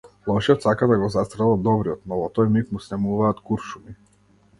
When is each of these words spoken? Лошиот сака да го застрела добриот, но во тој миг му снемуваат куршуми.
Лошиот 0.27 0.63
сака 0.67 0.87
да 0.91 0.95
го 1.01 1.09
застрела 1.15 1.57
добриот, 1.67 2.01
но 2.13 2.17
во 2.21 2.25
тој 2.39 2.49
миг 2.55 2.73
му 2.77 2.81
снемуваат 2.87 3.43
куршуми. 3.51 3.95